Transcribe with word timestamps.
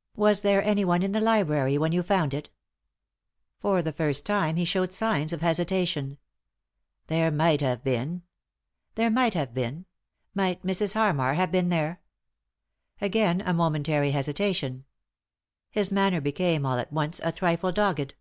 "Was 0.26 0.40
there 0.40 0.64
anyone 0.64 1.02
in 1.02 1.12
the 1.12 1.20
library 1.20 1.76
when 1.76 1.92
you 1.92 2.02
found 2.02 2.32
it?" 2.32 2.48
For 3.58 3.82
the 3.82 3.92
first 3.92 4.24
time 4.24 4.56
he 4.56 4.64
showed 4.64 4.90
signs 4.90 5.34
of 5.34 5.42
hesitation. 5.42 6.16
"There 7.08 7.30
might 7.30 7.60
have 7.60 7.84
been."" 7.84 8.22
There 8.94 9.10
might 9.10 9.34
have 9.34 9.52
been? 9.52 9.84
Might 10.34 10.62
Mrs. 10.64 10.94
Ilarmar 10.96 11.34
have 11.34 11.52
been 11.52 11.68
there?" 11.68 12.00
Again 13.02 13.42
a 13.42 13.52
momentary 13.52 14.12
hesitation. 14.12 14.86
His 15.70 15.92
manner 15.92 16.22
be 16.22 16.32
came, 16.32 16.64
all 16.64 16.78
at 16.78 16.90
once, 16.90 17.20
a 17.22 17.30
trifle 17.30 17.70
dogged. 17.70 18.14